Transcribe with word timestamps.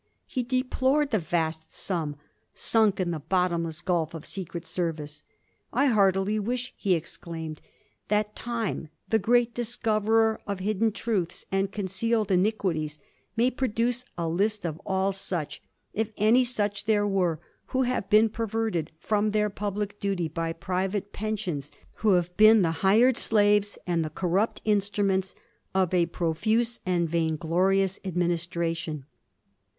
He 0.25 0.41
deplored 0.41 1.11
the 1.11 1.19
vast 1.19 1.71
sum' 1.75 2.15
sunk 2.55 2.99
in 2.99 3.11
the 3.11 3.19
bottomless 3.19 3.81
gulf 3.81 4.15
of 4.15 4.25
secret 4.25 4.65
service 4.65 5.23
^ 5.29 5.33
I 5.71 5.85
heartily 5.85 6.39
wish,' 6.39 6.73
he 6.75 6.95
exclaimed, 6.95 7.61
^that 8.09 8.29
time, 8.33 8.87
the 9.09 9.19
great 9.19 9.53
discoverer 9.53 10.41
of 10.47 10.57
hidden 10.59 10.91
truths 10.91 11.45
and 11.51 11.71
concealed 11.71 12.31
iniquities, 12.31 12.97
may 13.35 13.51
produce 13.51 14.03
a 14.17 14.27
list 14.27 14.65
of 14.65 14.81
all 14.87 15.11
such— 15.11 15.61
if 16.03 16.11
any 16.17 16.43
such 16.43 16.85
there 16.85 17.05
were— 17.05 17.39
^who 17.69 17.85
have 17.85 18.09
been 18.09 18.27
perverted 18.27 18.91
firom 19.07 19.33
their 19.33 19.51
public 19.51 19.99
duty 19.99 20.27
by 20.27 20.51
private 20.51 21.13
pensions, 21.13 21.71
who 21.97 22.13
have 22.13 22.35
been 22.37 22.63
the 22.63 22.71
hired 22.81 23.17
slaves 23.17 23.77
and 23.85 24.03
the 24.03 24.09
corrupt 24.09 24.61
instruments 24.65 25.35
of 25.75 25.93
a 25.93 26.07
profuse 26.07 26.79
and 26.87 27.07
vainglorious 27.07 27.99
administration.' 28.03 29.05